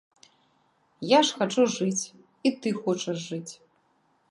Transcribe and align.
Я 1.09 1.19
ж 1.27 1.35
хачу 1.41 1.67
жыць, 1.75 2.03
і 2.49 2.55
ты 2.63 2.69
хочаш 2.81 3.17
жыць. 3.29 3.53